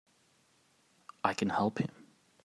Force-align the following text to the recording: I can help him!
I 1.23 1.35
can 1.35 1.49
help 1.49 1.77
him! 1.77 1.91